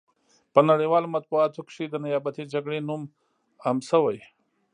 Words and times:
په 0.53 0.59
نړیوالو 0.69 1.13
مطبوعاتو 1.15 1.59
کې 1.69 1.83
د 1.87 1.95
نیابتي 2.05 2.43
جګړې 2.53 2.79
نوم 2.87 3.01
عام 3.63 3.77
شوی. 3.89 4.17